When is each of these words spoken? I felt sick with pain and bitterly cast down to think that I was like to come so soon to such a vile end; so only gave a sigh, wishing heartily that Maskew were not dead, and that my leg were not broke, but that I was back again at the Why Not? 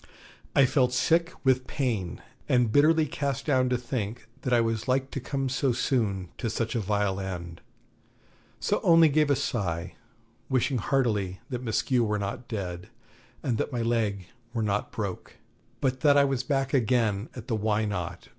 I 0.55 0.65
felt 0.65 0.93
sick 0.93 1.31
with 1.43 1.67
pain 1.67 2.23
and 2.49 2.71
bitterly 2.71 3.05
cast 3.05 3.45
down 3.45 3.69
to 3.69 3.77
think 3.77 4.27
that 4.41 4.51
I 4.51 4.59
was 4.59 4.87
like 4.87 5.11
to 5.11 5.19
come 5.19 5.47
so 5.47 5.73
soon 5.73 6.29
to 6.39 6.49
such 6.49 6.73
a 6.73 6.79
vile 6.79 7.19
end; 7.19 7.61
so 8.59 8.81
only 8.81 9.09
gave 9.09 9.29
a 9.29 9.35
sigh, 9.35 9.93
wishing 10.49 10.79
heartily 10.79 11.39
that 11.51 11.61
Maskew 11.63 12.03
were 12.03 12.17
not 12.17 12.47
dead, 12.47 12.89
and 13.43 13.59
that 13.59 13.71
my 13.71 13.83
leg 13.83 14.25
were 14.55 14.63
not 14.63 14.91
broke, 14.91 15.35
but 15.81 15.99
that 15.99 16.17
I 16.17 16.23
was 16.25 16.41
back 16.41 16.73
again 16.73 17.29
at 17.35 17.47
the 17.47 17.55
Why 17.55 17.85
Not? 17.85 18.29